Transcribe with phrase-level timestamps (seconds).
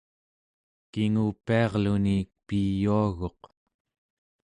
[0.91, 2.17] kingupiarluni
[2.47, 3.39] piyuaguq